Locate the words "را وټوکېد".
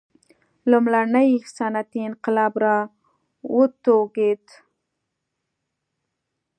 2.63-4.43